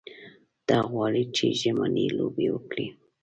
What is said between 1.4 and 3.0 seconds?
ژمنۍ لوبې وکړې.